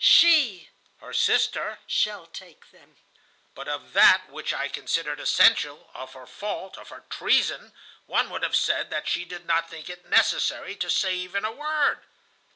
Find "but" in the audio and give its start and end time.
3.53-3.67